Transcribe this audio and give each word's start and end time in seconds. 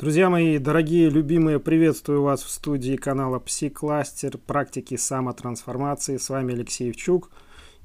Друзья 0.00 0.30
мои, 0.30 0.56
дорогие, 0.56 1.10
любимые, 1.10 1.60
приветствую 1.60 2.22
вас 2.22 2.42
в 2.42 2.48
студии 2.48 2.96
канала 2.96 3.38
Пси-кластер 3.38 4.38
практики 4.38 4.96
самотрансформации. 4.96 6.16
С 6.16 6.30
вами 6.30 6.54
Алексей 6.54 6.88
Евчук. 6.88 7.30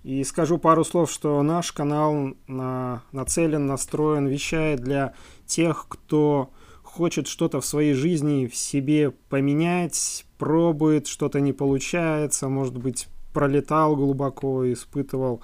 И 0.05 0.23
скажу 0.23 0.57
пару 0.57 0.85
слов, 0.85 1.11
что 1.11 1.43
наш 1.43 1.73
канал 1.73 2.33
на, 2.47 3.03
нацелен, 3.11 3.67
настроен, 3.67 4.27
вещает 4.27 4.79
для 4.79 5.13
тех, 5.45 5.87
кто 5.89 6.51
хочет 6.83 7.27
что-то 7.27 7.59
в 7.59 7.65
своей 7.65 7.93
жизни 7.93 8.47
в 8.47 8.55
себе 8.55 9.11
поменять, 9.11 10.25
пробует, 10.37 11.07
что-то 11.07 11.41
не 11.41 11.51
получается, 11.51 12.47
может 12.47 12.77
быть, 12.77 13.09
пролетал 13.33 13.97
глубоко, 13.97 14.71
испытывал 14.71 15.41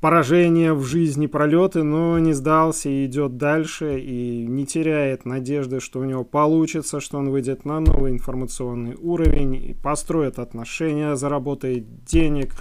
поражения 0.00 0.74
в 0.74 0.84
жизни, 0.84 1.26
пролеты, 1.26 1.82
но 1.82 2.18
не 2.18 2.34
сдался 2.34 2.88
и 2.90 3.06
идет 3.06 3.38
дальше 3.38 3.98
и 3.98 4.46
не 4.46 4.66
теряет 4.66 5.24
надежды, 5.24 5.80
что 5.80 6.00
у 6.00 6.04
него 6.04 6.22
получится, 6.22 7.00
что 7.00 7.18
он 7.18 7.30
выйдет 7.30 7.64
на 7.64 7.80
новый 7.80 8.12
информационный 8.12 8.94
уровень, 8.94 9.54
и 9.54 9.74
построит 9.74 10.38
отношения, 10.38 11.16
заработает 11.16 12.04
денег, 12.04 12.52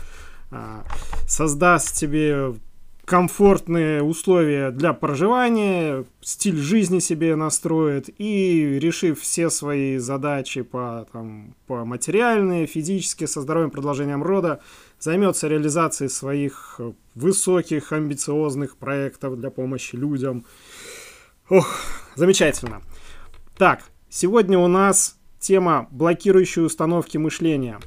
а, 0.49 0.85
создаст 1.27 1.95
тебе 1.95 2.53
комфортные 3.05 4.01
условия 4.01 4.71
для 4.71 4.93
проживания, 4.93 6.05
стиль 6.21 6.55
жизни 6.55 6.99
себе 6.99 7.35
настроит 7.35 8.09
и, 8.17 8.79
решив 8.79 9.19
все 9.19 9.49
свои 9.49 9.97
задачи 9.97 10.61
по, 10.61 11.05
там, 11.11 11.55
по 11.67 11.83
материальные, 11.83 12.65
физические, 12.65 13.27
со 13.27 13.41
здоровьем, 13.41 13.71
продолжением 13.71 14.23
рода, 14.23 14.61
займется 14.99 15.47
реализацией 15.47 16.09
своих 16.09 16.79
высоких, 17.13 17.91
амбициозных 17.91 18.77
проектов 18.77 19.37
для 19.37 19.49
помощи 19.49 19.95
людям. 19.95 20.45
Ох, 21.49 21.67
замечательно. 22.15 22.81
Так, 23.57 23.83
сегодня 24.09 24.57
у 24.57 24.67
нас 24.67 25.17
тема 25.39 25.87
блокирующие 25.91 26.63
установки 26.63 27.17
мышления. 27.17 27.79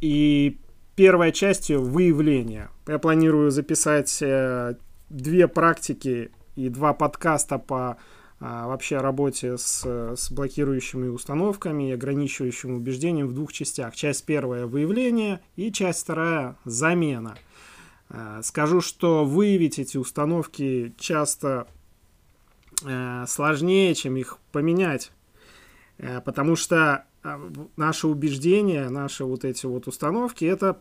И 0.00 0.58
первая 0.94 1.32
часть 1.32 1.70
ее 1.70 1.78
выявление. 1.78 2.70
Я 2.86 2.98
планирую 2.98 3.50
записать 3.50 4.18
э, 4.22 4.74
две 5.10 5.48
практики 5.48 6.32
и 6.56 6.68
два 6.68 6.92
подкаста 6.92 7.58
по 7.58 7.98
а, 8.44 8.66
вообще 8.66 8.98
работе 8.98 9.56
с, 9.56 9.86
с 9.86 10.32
блокирующими 10.32 11.06
установками 11.06 11.90
и 11.90 11.92
ограничивающим 11.92 12.74
убеждением 12.74 13.28
в 13.28 13.34
двух 13.34 13.52
частях. 13.52 13.94
Часть 13.94 14.26
первая– 14.26 14.66
выявление, 14.66 15.40
и 15.54 15.70
часть 15.70 16.02
вторая– 16.02 16.56
замена. 16.64 17.36
А, 18.08 18.42
скажу, 18.42 18.80
что 18.80 19.24
выявить 19.24 19.78
эти 19.78 19.96
установки 19.96 20.92
часто 20.98 21.68
э, 22.84 23.26
сложнее, 23.28 23.94
чем 23.94 24.16
их 24.16 24.38
поменять, 24.50 25.12
э, 25.98 26.20
потому 26.20 26.56
что 26.56 27.04
наши 27.76 28.06
убеждения, 28.06 28.88
наши 28.88 29.24
вот 29.24 29.44
эти 29.44 29.66
вот 29.66 29.86
установки– 29.86 30.44
это 30.46 30.80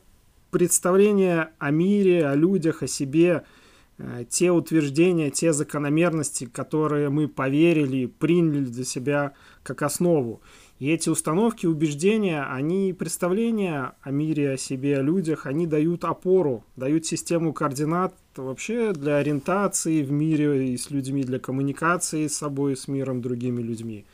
представление 0.49 1.51
о 1.59 1.71
мире, 1.71 2.27
о 2.27 2.35
людях, 2.35 2.83
о 2.83 2.87
себе– 2.87 3.43
Э, 4.01 4.25
те 4.27 4.51
утверждения, 4.51 5.29
те 5.29 5.53
закономерности, 5.53 6.45
которые 6.45 7.09
мы 7.09 7.27
поверили, 7.27 8.07
приняли 8.07 8.65
для 8.65 8.83
себя 8.83 9.33
как 9.63 9.81
основу. 9.83 10.41
И 10.79 10.89
эти 10.89 11.09
установки, 11.09 11.67
убеждения, 11.67 12.43
они 12.43 12.93
представления 12.93 13.93
о 14.01 14.09
мире, 14.09 14.53
о 14.53 14.57
себе, 14.57 14.97
о 14.97 15.03
людях, 15.03 15.45
они 15.45 15.67
дают 15.67 16.03
опору, 16.03 16.63
дают 16.75 17.05
систему 17.05 17.53
координат 17.53 18.15
вообще 18.35 18.91
для 18.93 19.17
ориентации 19.17 20.01
в 20.01 20.11
мире 20.11 20.73
и 20.73 20.77
с 20.77 20.89
людьми, 20.89 21.23
для 21.23 21.37
коммуникации 21.37 22.25
с 22.25 22.37
собой, 22.37 22.75
с 22.75 22.87
миром, 22.87 23.21
другими 23.21 23.61
людьми. 23.61 24.05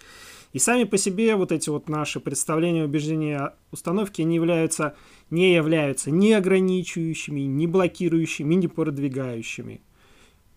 И 0.53 0.59
сами 0.59 0.86
по 0.86 0.98
себе 0.98 1.36
вот 1.36 1.52
эти 1.52 1.70
вот 1.70 1.90
наши 1.90 2.20
представления, 2.20 2.86
убеждения, 2.86 3.53
установки 3.72 4.22
не 4.22 4.36
являются, 4.36 4.95
не 5.30 5.54
являются 5.54 6.12
ни 6.12 6.32
ограничивающими, 6.32 7.42
ни 7.42 7.66
блокирующими, 7.66 8.55
ни 8.55 8.67
продвигающими. 8.67 9.82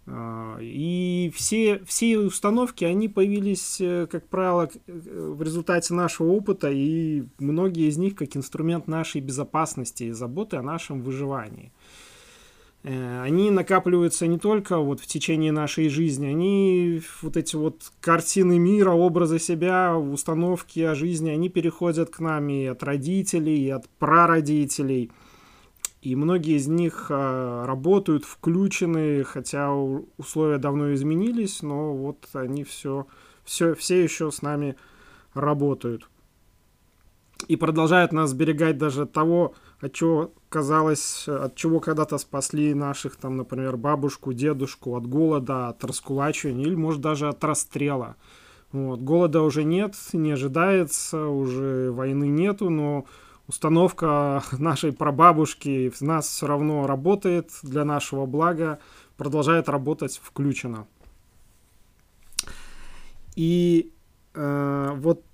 А, 0.06 0.58
и 0.60 1.30
все, 1.34 1.80
все 1.84 2.18
установки, 2.18 2.84
они 2.84 3.08
появились, 3.08 3.80
э, 3.80 4.06
как 4.10 4.28
правило, 4.28 4.68
э, 4.86 5.32
в 5.36 5.42
результате 5.42 5.94
нашего 5.94 6.32
опыта, 6.32 6.70
и 6.70 7.24
многие 7.38 7.88
из 7.88 7.96
них 7.96 8.16
как 8.16 8.36
инструмент 8.36 8.88
нашей 8.88 9.20
безопасности 9.20 10.04
и 10.04 10.10
заботы 10.12 10.56
о 10.56 10.62
нашем 10.62 11.02
выживании. 11.02 11.72
Э, 12.82 13.22
они 13.22 13.50
накапливаются 13.50 14.26
не 14.26 14.38
только 14.38 14.78
вот 14.78 15.00
в 15.00 15.06
течение 15.06 15.52
нашей 15.52 15.88
жизни, 15.88 16.26
они 16.26 17.02
вот 17.20 17.36
эти 17.36 17.56
вот 17.56 17.92
картины 18.00 18.58
мира, 18.58 18.92
образы 18.92 19.38
себя, 19.38 19.96
установки 19.96 20.80
о 20.80 20.94
жизни, 20.94 21.30
они 21.30 21.48
переходят 21.48 22.10
к 22.10 22.20
нам 22.20 22.48
и 22.48 22.64
от 22.64 22.82
родителей, 22.82 23.66
и 23.66 23.70
от 23.70 23.88
прародителей. 23.98 25.10
И 26.00 26.16
многие 26.16 26.56
из 26.56 26.66
них 26.66 27.08
а, 27.10 27.66
работают, 27.66 28.24
включены, 28.24 29.22
хотя 29.24 29.70
условия 29.74 30.56
давно 30.56 30.94
изменились, 30.94 31.60
но 31.60 31.94
вот 31.94 32.26
они 32.32 32.64
все, 32.64 33.06
все, 33.44 33.74
все 33.74 34.02
еще 34.02 34.30
с 34.30 34.40
нами 34.40 34.76
работают. 35.34 36.08
И 37.48 37.56
продолжают 37.56 38.12
нас 38.12 38.30
сберегать 38.30 38.78
даже 38.78 39.04
того, 39.04 39.54
от 39.80 39.92
чего 39.92 40.32
казалось, 40.48 41.26
от 41.28 41.54
чего 41.54 41.80
когда-то 41.80 42.18
спасли 42.18 42.74
наших, 42.74 43.16
там, 43.16 43.36
например, 43.36 43.76
бабушку, 43.76 44.32
дедушку 44.32 44.96
от 44.96 45.06
голода, 45.06 45.68
от 45.68 45.84
раскулачивания 45.84 46.66
или, 46.66 46.74
может, 46.74 47.00
даже 47.00 47.28
от 47.28 47.42
расстрела. 47.44 48.16
Вот. 48.72 49.00
Голода 49.00 49.42
уже 49.42 49.64
нет, 49.64 49.94
не 50.12 50.32
ожидается, 50.32 51.26
уже 51.26 51.90
войны 51.90 52.28
нету, 52.28 52.70
но 52.70 53.06
установка 53.46 54.42
нашей 54.52 54.92
прабабушки 54.92 55.88
в 55.90 56.00
нас 56.02 56.28
все 56.28 56.46
равно 56.46 56.86
работает 56.86 57.50
для 57.62 57.84
нашего 57.84 58.26
блага, 58.26 58.78
продолжает 59.16 59.68
работать 59.68 60.20
включено. 60.22 60.86
И 63.34 63.92
э, 64.34 64.90
вот 64.96 65.24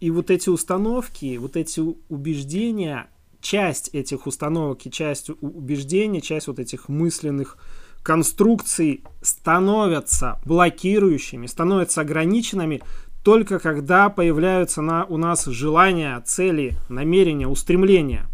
и 0.00 0.10
вот 0.10 0.30
эти 0.30 0.50
установки, 0.50 1.36
вот 1.38 1.56
эти 1.56 1.80
убеждения, 2.08 3.08
часть 3.46 3.90
этих 3.94 4.26
установок 4.26 4.84
и 4.86 4.90
часть 4.90 5.30
убеждений, 5.40 6.20
часть 6.20 6.48
вот 6.48 6.58
этих 6.58 6.88
мысленных 6.88 7.58
конструкций 8.02 9.04
становятся 9.22 10.40
блокирующими, 10.44 11.46
становятся 11.46 12.00
ограниченными 12.00 12.82
только 13.22 13.60
когда 13.60 14.08
появляются 14.08 14.82
на, 14.82 15.04
у 15.04 15.16
нас 15.16 15.44
желания, 15.44 16.20
цели, 16.24 16.76
намерения, 16.88 17.46
устремления. 17.46 18.26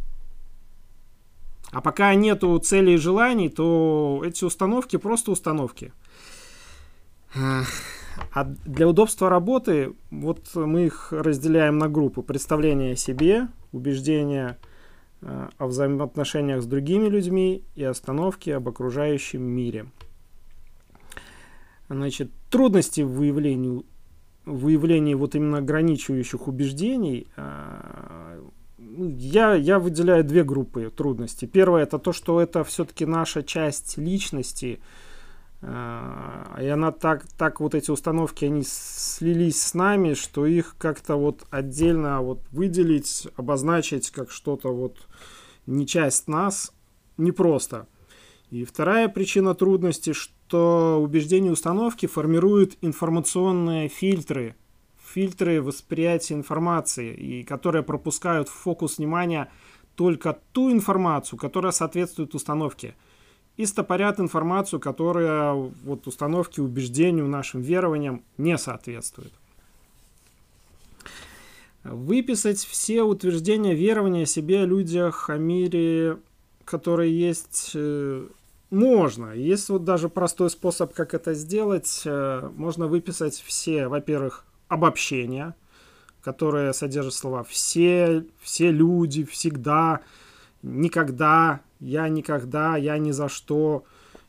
А 1.73 1.83
пока 1.83 2.15
нету 2.15 2.59
целей 2.59 2.95
и 2.95 2.99
желаний, 2.99 3.51
то 3.51 4.23
эти 4.25 4.45
установки 4.45 4.97
просто 4.97 5.31
установки. 5.31 5.93
А 7.35 8.45
для 8.45 8.89
удобства 8.89 9.29
работы 9.29 9.95
вот 10.11 10.55
мы 10.55 10.87
их 10.87 11.13
разделяем 11.13 11.79
на 11.79 11.89
группы. 11.89 12.23
Представление 12.23 12.93
о 12.93 12.97
себе, 12.97 13.49
убеждения 13.73 14.59
о 15.23 15.67
взаимоотношениях 15.67 16.63
с 16.63 16.67
другими 16.67 17.09
людьми 17.09 17.65
и 17.75 17.85
остановки 17.85 18.51
об 18.51 18.69
окружающем 18.69 19.43
мире. 19.43 19.87
Значит, 21.89 22.31
трудности 22.51 23.03
в 23.03 23.13
выявлении 23.13 23.85
выявлении 24.45 25.15
вот 25.15 25.35
именно 25.35 25.59
ограничивающих 25.59 26.49
убеждений, 26.49 27.29
ну, 28.79 29.09
я, 29.09 29.55
я 29.55 29.79
выделяю 29.79 30.25
две 30.25 30.45
группы 30.45 30.93
трудностей. 30.95 31.47
Первое 31.47 31.85
это 31.85 31.99
то, 31.99 32.13
что 32.13 32.41
это 32.41 32.65
все-таки 32.65 33.07
наша 33.07 33.43
часть 33.43 33.97
личности, 33.99 34.81
и 35.63 36.67
она 36.67 36.91
так, 36.91 37.25
так 37.39 37.61
вот 37.61 37.77
эти 37.77 37.91
установки, 37.93 38.45
они 38.45 38.65
слились 38.65 39.63
с 39.63 39.75
нами, 39.75 40.15
что 40.15 40.45
их 40.45 40.75
как-то 40.77 41.15
вот 41.15 41.45
отдельно 41.51 42.21
вот 42.21 42.41
выделить, 42.51 43.29
обозначить 43.37 44.11
как 44.11 44.33
что-то 44.33 44.75
вот 44.75 45.07
не 45.67 45.87
часть 45.87 46.27
нас, 46.27 46.73
непросто. 47.17 47.87
И 48.51 48.65
вторая 48.65 49.09
причина 49.09 49.55
трудности, 49.55 50.13
что 50.13 51.01
убеждения 51.01 51.53
установки 51.53 52.07
формируют 52.07 52.77
информационные 52.81 53.89
фильтры, 53.89 54.57
фильтры 55.13 55.63
восприятия 55.63 56.35
информации, 56.35 57.15
и 57.15 57.45
которые 57.45 57.85
пропускают 57.85 58.49
в 58.49 58.53
фокус 58.53 58.99
внимания 58.99 59.51
только 59.95 60.39
ту 60.53 60.73
информацию, 60.73 61.39
которая 61.39 61.71
соответствует 61.71 62.35
установке, 62.35 62.97
и 63.63 63.67
стопорят 63.67 64.19
информацию, 64.19 64.81
которая 64.81 65.53
вот 65.55 66.07
установке, 66.07 66.63
убеждению, 66.63 67.29
нашим 67.29 67.61
верованиям 67.61 68.25
не 68.37 68.59
соответствует. 68.59 69.33
Выписать 71.85 72.59
все 72.59 73.03
утверждения, 73.03 73.75
верования 73.75 74.25
о 74.25 74.27
себе, 74.27 74.63
о 74.63 74.67
людях, 74.67 75.31
о 75.31 75.37
мире, 75.37 76.19
которые 76.65 77.17
есть 77.17 77.73
э, 77.75 78.27
можно. 78.71 79.33
Есть 79.33 79.69
вот 79.69 79.85
даже 79.85 80.09
простой 80.09 80.51
способ, 80.51 80.93
как 80.93 81.15
это 81.15 81.35
сделать. 81.35 82.03
Э, 82.05 82.51
можно 82.57 82.89
выписать 82.89 83.43
все, 83.47 83.87
во-первых, 83.87 84.45
обобщение, 84.69 85.55
которое 86.23 86.73
содержит 86.73 87.15
слова 87.15 87.45
«все», 87.45 88.25
«все 88.41 88.71
люди», 88.71 89.25
«всегда», 89.25 90.01
«никогда», 90.63 91.61
«я 91.83 92.09
никогда», 92.09 92.77
«я 92.77 92.97
ни 92.99 93.11
за 93.11 93.29
что», 93.29 93.85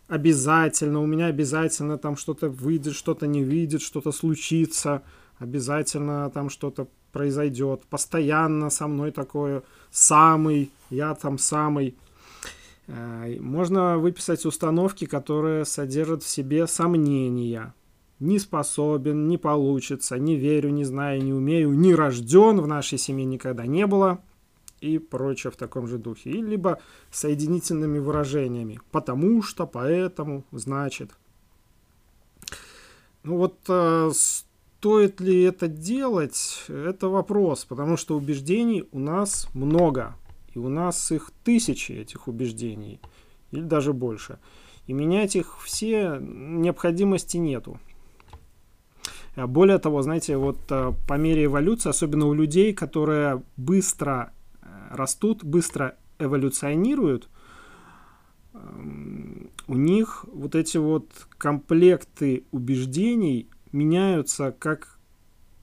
«обязательно», 0.08 1.02
«у 1.02 1.06
меня 1.06 1.28
обязательно 1.28 1.98
там 1.98 2.18
что-то 2.18 2.50
выйдет, 2.50 2.96
что-то 2.96 3.28
не 3.28 3.44
выйдет, 3.44 3.82
что-то 3.82 4.12
случится», 4.12 5.04
«обязательно 5.38 6.30
там 6.32 6.50
что-то 6.50 6.88
произойдет», 7.12 7.84
«постоянно 7.90 8.72
со 8.72 8.88
мной 8.88 9.12
такое», 9.12 9.62
«самый», 9.92 10.72
«я 10.90 11.14
там 11.14 11.38
самый». 11.38 11.96
Э, 12.88 13.38
можно 13.40 14.00
выписать 14.00 14.46
установки, 14.46 15.06
которые 15.06 15.64
содержат 15.64 16.24
в 16.24 16.28
себе 16.28 16.66
сомнения. 16.66 17.76
Не 18.20 18.40
способен, 18.40 19.28
не 19.28 19.38
получится, 19.38 20.18
не 20.18 20.38
верю, 20.38 20.72
не 20.72 20.86
знаю, 20.86 21.24
не 21.24 21.34
умею, 21.34 21.72
не 21.72 21.94
рожден, 21.94 22.60
в 22.62 22.68
нашей 22.68 22.98
семье 22.98 23.26
никогда 23.26 23.68
не 23.68 23.86
было 23.86 24.20
и 24.84 25.00
прочее 25.00 25.52
в 25.52 25.56
таком 25.56 25.88
же 25.88 25.98
духе. 25.98 26.32
И 26.32 26.42
либо 26.42 26.80
соединительными 27.12 28.00
выражениями. 28.00 28.80
Потому 28.92 29.42
что, 29.42 29.66
поэтому, 29.66 30.44
значит. 30.52 31.12
Ну 33.24 33.38
вот 33.38 33.58
э, 33.70 34.12
стоит 34.14 35.22
ли 35.22 35.44
это 35.44 35.70
делать, 35.70 36.66
это 36.68 37.08
вопрос, 37.08 37.64
потому 37.64 37.96
что 37.96 38.18
убеждений 38.18 38.84
у 38.92 39.00
нас 39.00 39.48
много. 39.54 40.16
И 40.54 40.60
у 40.60 40.68
нас 40.68 41.12
их 41.12 41.32
тысячи, 41.46 41.94
этих 41.94 42.28
убеждений, 42.28 43.00
или 43.52 43.62
даже 43.64 43.94
больше. 43.94 44.40
И 44.86 44.94
менять 44.94 45.38
их 45.38 45.58
все 45.64 46.18
необходимости 46.20 47.38
нету. 47.38 47.80
Более 49.36 49.80
того, 49.80 50.02
знаете, 50.02 50.38
вот 50.38 50.60
э, 50.70 50.92
по 51.08 51.14
мере 51.14 51.46
эволюции, 51.46 51.90
особенно 51.90 52.28
у 52.28 52.34
людей, 52.34 52.74
которые 52.74 53.42
быстро 53.58 54.32
растут, 54.92 55.44
быстро 55.44 55.96
эволюционируют, 56.20 57.30
эм, 58.54 59.50
у 59.68 59.76
них 59.76 60.26
вот 60.32 60.56
эти 60.56 60.78
вот 60.78 61.10
комплекты 61.38 62.44
убеждений 62.52 63.50
меняются 63.72 64.56
как, 64.58 65.00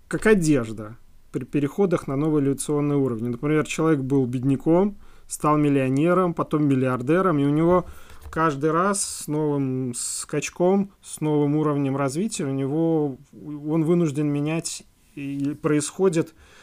как 0.08 0.26
одежда 0.26 0.96
при 1.32 1.44
переходах 1.44 2.08
на 2.08 2.16
новый 2.16 2.42
эволюционный 2.42 2.96
уровень. 2.96 3.28
Например, 3.28 3.64
человек 3.64 4.00
был 4.00 4.26
бедняком, 4.26 4.96
стал 5.28 5.56
миллионером, 5.58 6.34
потом 6.34 6.66
миллиардером, 6.66 7.38
и 7.38 7.44
у 7.44 7.50
него 7.50 7.86
каждый 8.32 8.72
раз 8.72 9.04
с 9.04 9.28
новым 9.28 9.94
скачком, 9.94 10.92
с 11.02 11.20
новым 11.20 11.56
уровнем 11.56 11.96
развития 11.96 12.44
у 12.44 12.52
него 12.52 13.16
он 13.32 13.84
вынужден 13.84 14.26
менять 14.26 14.84
и 15.14 15.56
происходит 15.60 16.30
э, 16.30 16.59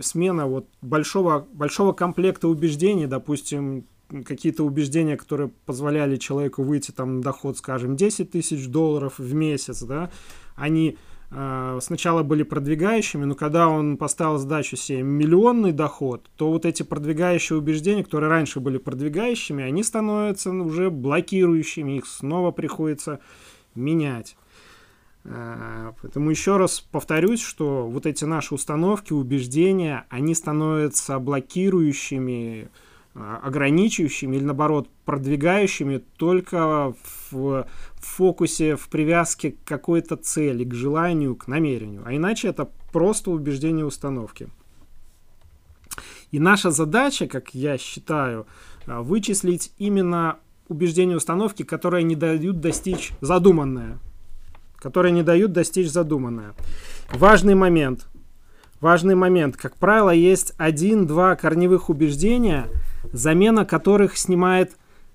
смена 0.00 0.46
вот 0.46 0.66
большого 0.80 1.46
большого 1.52 1.92
комплекта 1.92 2.48
убеждений, 2.48 3.06
допустим, 3.06 3.84
какие-то 4.24 4.64
убеждения, 4.64 5.16
которые 5.16 5.50
позволяли 5.66 6.16
человеку 6.16 6.62
выйти 6.62 6.90
там 6.90 7.16
на 7.16 7.22
доход, 7.22 7.58
скажем, 7.58 7.96
10 7.96 8.30
тысяч 8.30 8.66
долларов 8.68 9.18
в 9.18 9.34
месяц, 9.34 9.82
да, 9.82 10.10
они 10.54 10.96
Э, 11.36 11.78
сначала 11.82 12.22
были 12.22 12.44
продвигающими, 12.44 13.24
но 13.24 13.34
когда 13.34 13.68
он 13.68 13.96
поставил 13.96 14.38
задачу 14.38 14.76
себе 14.76 15.02
миллионный 15.02 15.72
доход, 15.72 16.30
то 16.36 16.50
вот 16.50 16.64
эти 16.64 16.84
продвигающие 16.84 17.58
убеждения, 17.58 18.04
которые 18.04 18.30
раньше 18.30 18.60
были 18.60 18.78
продвигающими, 18.78 19.64
они 19.64 19.82
становятся 19.82 20.50
уже 20.50 20.90
блокирующими, 20.90 21.96
их 21.96 22.06
снова 22.06 22.52
приходится 22.52 23.18
менять. 23.74 24.36
Э, 25.24 25.92
поэтому 26.00 26.30
еще 26.30 26.56
раз 26.56 26.80
повторюсь, 26.80 27.40
что 27.40 27.88
вот 27.88 28.06
эти 28.06 28.24
наши 28.24 28.54
установки, 28.54 29.12
убеждения, 29.12 30.06
они 30.10 30.34
становятся 30.34 31.18
блокирующими, 31.18 32.68
э, 33.14 33.38
ограничивающими 33.42 34.36
или 34.36 34.44
наоборот 34.44 34.88
продвигающими 35.04 35.98
только 36.16 36.94
в 37.30 37.66
фокусе, 37.94 38.76
в 38.76 38.88
привязке 38.88 39.52
к 39.52 39.64
какой-то 39.64 40.16
цели, 40.16 40.64
к 40.64 40.74
желанию, 40.74 41.34
к 41.36 41.48
намерению. 41.48 42.02
А 42.04 42.14
иначе 42.14 42.48
это 42.48 42.68
просто 42.92 43.30
убеждение 43.30 43.84
установки. 43.84 44.48
И 46.30 46.38
наша 46.40 46.70
задача, 46.70 47.26
как 47.28 47.54
я 47.54 47.78
считаю, 47.78 48.46
а, 48.86 49.02
вычислить 49.02 49.72
именно 49.78 50.38
убеждения 50.68 51.16
установки, 51.16 51.62
которые 51.62 52.02
не 52.02 52.16
дают 52.16 52.60
достичь 52.60 53.12
задуманное. 53.20 53.98
Которые 54.84 55.12
не 55.12 55.22
дают 55.22 55.52
достичь 55.52 55.90
задуманное. 55.90 56.52
Важный 57.10 57.54
момент. 57.54 58.06
Важный 58.82 59.14
момент. 59.14 59.56
Как 59.56 59.76
правило, 59.76 60.10
есть 60.10 60.52
один-два 60.58 61.36
корневых 61.36 61.88
убеждения, 61.88 62.66
замена 63.10 63.64
которых 63.64 64.18
снимает 64.18 64.72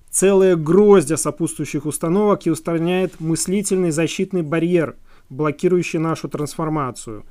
целое 0.10 0.56
гроздья 0.56 1.18
сопутствующих 1.18 1.86
установок 1.86 2.48
и 2.48 2.50
устраняет 2.50 3.19
мыслительный 3.19 3.92
защитный 3.92 4.42
барьер, 4.42 4.95
блокирующий 5.30 6.00
нашу 6.00 6.30
трансформацию. 6.30 7.24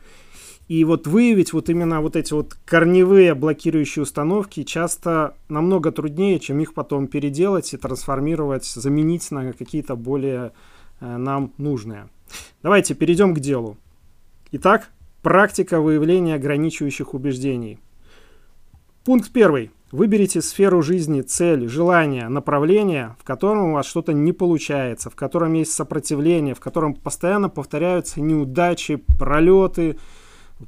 И 0.69 0.85
вот 0.85 1.08
выявить 1.08 1.52
вот 1.52 1.69
именно 1.69 2.00
вот 2.00 2.14
эти 2.14 2.35
вот 2.35 2.56
корневые 2.64 3.35
блокирующие 3.35 4.05
установки 4.05 4.62
часто 4.62 5.35
намного 5.49 5.90
труднее, 5.90 6.38
чем 6.38 6.61
их 6.61 6.73
потом 6.73 7.08
переделать 7.08 7.75
и 7.75 7.76
трансформировать, 7.76 8.64
заменить 8.64 9.29
на 9.32 9.52
какие-то 9.52 9.96
более 9.96 10.52
э, 11.00 11.17
нам 11.17 11.52
нужные. 11.58 12.08
Давайте 12.62 12.94
перейдем 12.94 13.34
к 13.34 13.40
делу. 13.40 13.76
Итак, 14.52 14.90
практика 15.22 15.80
выявления 15.80 16.34
ограничивающих 16.34 17.14
убеждений. 17.14 17.78
Пункт 19.04 19.30
первый. 19.32 19.70
Выберите 19.90 20.42
сферу 20.42 20.82
жизни, 20.82 21.22
цель, 21.22 21.66
желание, 21.66 22.28
направление, 22.28 23.16
в 23.19 23.25
котором 23.25 23.70
у 23.70 23.72
вас 23.72 23.86
что-то 23.86 24.12
не 24.12 24.32
получается, 24.32 25.08
в 25.08 25.14
котором 25.14 25.54
есть 25.54 25.72
сопротивление, 25.72 26.54
в 26.54 26.60
котором 26.60 26.94
постоянно 26.94 27.48
повторяются 27.48 28.20
неудачи, 28.20 28.96
пролеты, 28.96 29.96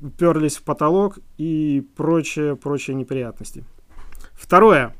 уперлись 0.00 0.56
в 0.56 0.62
потолок 0.62 1.18
и 1.36 1.86
прочие, 1.96 2.56
прочие 2.56 2.94
неприятности. 2.94 3.64
Второе. 4.32 4.94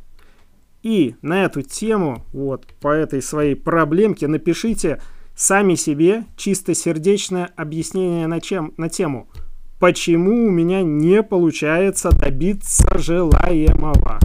И 0.83 1.17
на 1.23 1.45
эту 1.45 1.63
тему, 1.63 2.25
вот 2.33 2.67
по 2.81 2.89
этой 2.89 3.23
своей 3.23 3.55
проблемке 3.55 4.29
напишите 4.29 5.01
сами 5.41 5.75
себе 5.75 6.25
чистосердечное 6.37 7.51
объяснение 7.57 8.27
на, 8.27 8.41
чем, 8.41 8.75
на 8.77 8.89
тему– 8.89 9.29
почему 9.81 10.47
у 10.47 10.51
меня 10.51 10.83
не 10.83 11.23
получается 11.25 12.11
добиться 12.11 12.87
желаемого. 12.97 14.21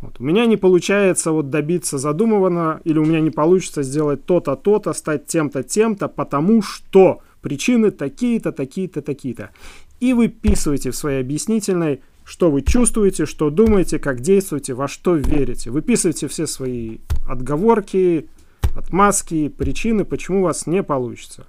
Вот. 0.00 0.16
У 0.18 0.24
меня 0.24 0.46
не 0.46 0.56
получается 0.56 1.32
вот 1.32 1.50
добиться 1.50 1.98
задуманного, 1.98 2.80
или 2.84 2.98
у 2.98 3.04
меня 3.04 3.20
не 3.20 3.30
получится 3.30 3.82
сделать 3.82 4.24
то-то, 4.24 4.56
то-то, 4.56 4.92
стать 4.94 5.26
тем-то, 5.26 5.62
тем-то, 5.62 6.08
потому 6.08 6.62
что 6.62 7.20
причины 7.42 7.90
такие-то, 7.90 8.52
такие-то, 8.52 9.02
такие-то. 9.02 9.50
И 10.00 10.12
выписывайте 10.12 10.90
в 10.90 10.96
своей 10.96 11.20
объяснительной, 11.20 12.00
что 12.24 12.50
вы 12.50 12.62
чувствуете, 12.62 13.26
что 13.26 13.50
думаете, 13.50 13.98
как 13.98 14.20
действуете, 14.20 14.74
во 14.74 14.88
что 14.88 15.14
верите. 15.14 15.70
Выписывайте 15.70 16.26
все 16.28 16.46
свои 16.46 16.98
отговорки, 17.28 18.28
отмазки, 18.76 19.48
причины, 19.48 20.04
почему 20.04 20.40
у 20.40 20.44
вас 20.44 20.66
не 20.66 20.82
получится. 20.82 21.46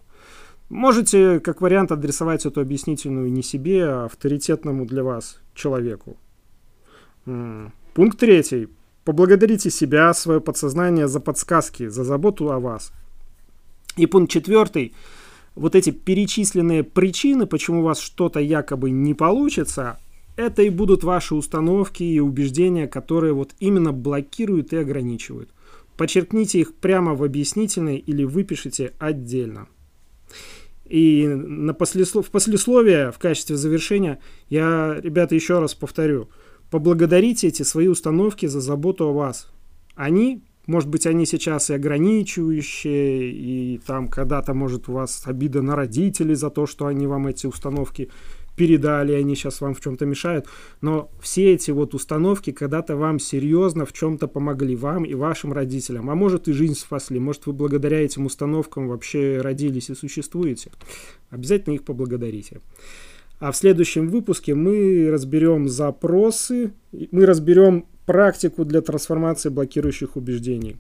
Можете, 0.70 1.40
как 1.40 1.62
вариант, 1.62 1.92
адресовать 1.92 2.46
эту 2.46 2.62
объяснительную 2.62 3.32
не 3.32 3.44
себе, 3.44 3.86
а 3.86 4.06
авторитетному 4.06 4.86
для 4.86 5.04
вас 5.04 5.40
человеку. 5.54 6.18
Пункт 7.26 8.20
третий. 8.20 8.68
Поблагодарите 9.06 9.70
себя, 9.70 10.14
свое 10.14 10.42
подсознание 10.42 11.08
за 11.08 11.22
подсказки, 11.22 11.88
за 11.88 12.04
заботу 12.04 12.52
о 12.52 12.60
вас. 12.60 12.92
И 13.96 14.06
пункт 14.06 14.32
четвертый. 14.32 14.94
Вот 15.56 15.76
эти 15.76 15.92
перечисленные 15.92 16.84
причины, 16.84 17.48
почему 17.48 17.80
у 17.80 17.84
вас 17.84 18.00
что-то 18.00 18.40
якобы 18.40 18.92
не 18.92 19.14
получится, 19.14 19.98
это 20.36 20.62
и 20.62 20.70
будут 20.70 21.04
ваши 21.04 21.34
установки 21.34 22.04
и 22.04 22.20
убеждения, 22.20 22.88
которые 22.88 23.34
вот 23.34 23.56
именно 23.60 23.94
блокируют 23.94 24.74
и 24.74 24.78
ограничивают. 24.78 25.50
Подчеркните 25.98 26.60
их 26.60 26.76
прямо 26.76 27.16
в 27.16 27.24
объяснительной 27.24 27.98
или 27.98 28.24
выпишите 28.24 28.94
отдельно. 29.00 29.68
И 30.86 31.28
на 31.28 31.74
послеслов... 31.74 32.28
в 32.28 32.32
послесловие, 32.32 33.12
в 33.12 33.20
качестве 33.20 33.58
завершения, 33.58 34.20
я, 34.50 34.98
ребята, 35.02 35.36
еще 35.36 35.60
раз 35.60 35.74
повторю. 35.74 36.30
Поблагодарите 36.70 37.48
эти 37.48 37.64
свои 37.64 37.88
установки 37.88 38.46
за 38.46 38.62
заботу 38.62 39.08
о 39.08 39.14
вас. 39.14 39.52
Они 39.96 40.44
Может 40.68 40.90
быть, 40.90 41.08
они 41.08 41.26
сейчас 41.26 41.70
и 41.70 41.74
ограничивающие, 41.74 43.32
и 43.32 43.80
там 43.88 44.10
когда-то, 44.10 44.54
может, 44.54 44.90
у 44.90 44.92
вас 44.92 45.24
обида 45.26 45.62
на 45.62 45.78
родителей 45.78 46.36
за 46.36 46.50
то, 46.50 46.66
что 46.68 46.88
они 46.88 47.08
вам 47.08 47.28
эти 47.28 47.48
установки 47.48 48.10
передали, 48.58 49.14
они 49.14 49.36
сейчас 49.36 49.62
вам 49.62 49.74
в 49.74 49.80
чем-то 49.80 50.06
мешают. 50.06 50.48
Но 50.82 51.10
все 51.22 51.54
эти 51.54 51.72
вот 51.72 51.94
установки 51.94 52.52
когда-то 52.52 52.98
вам 52.98 53.20
серьезно 53.20 53.86
в 53.86 53.94
чем-то 53.94 54.28
помогли, 54.28 54.76
вам 54.76 55.06
и 55.06 55.14
вашим 55.14 55.54
родителям. 55.54 56.10
А 56.10 56.16
может 56.16 56.48
и 56.48 56.52
жизнь 56.52 56.76
спасли, 56.76 57.20
может 57.20 57.46
вы 57.46 57.54
благодаря 57.54 58.04
этим 58.04 58.26
установкам 58.26 58.90
вообще 58.90 59.40
родились 59.42 59.90
и 59.90 59.96
существуете. 59.96 60.72
Обязательно 61.30 61.76
их 61.76 61.84
поблагодарите. 61.84 62.60
А 63.40 63.52
в 63.52 63.56
следующем 63.56 64.10
выпуске 64.10 64.56
мы 64.56 65.10
разберем 65.12 65.70
запросы, 65.70 66.74
мы 67.12 67.26
разберем 67.28 67.86
практику 68.08 68.66
для 68.66 68.82
трансформации 68.82 69.50
блокирующих 69.50 70.16
убеждений. 70.16 70.78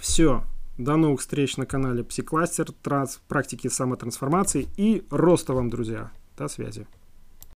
Все. 0.00 0.42
До 0.78 0.96
новых 0.96 1.20
встреч 1.20 1.58
на 1.58 1.66
канале 1.66 2.02
Псикластер, 2.02 2.72
транс, 2.82 3.20
практики 3.28 3.68
самотрансформации 3.68 4.66
и 4.78 5.02
роста 5.10 5.52
вам, 5.52 5.68
друзья. 5.68 6.10
До 6.36 6.48
связи. 6.48 6.86